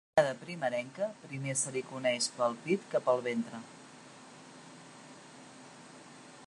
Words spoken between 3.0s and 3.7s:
pel ventre.